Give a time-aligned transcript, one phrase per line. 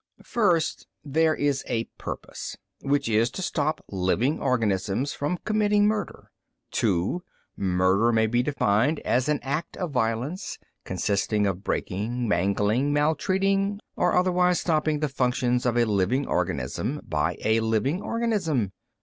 [0.23, 2.57] "First, there is a purpose.
[2.81, 6.31] Which is to stop living organisms from committing murder.
[6.71, 7.21] Two,
[7.55, 14.15] murder may be defined as an act of violence, consisting of breaking, mangling, maltreating or
[14.15, 18.71] otherwise stopping the functions of a living organism by a living organism.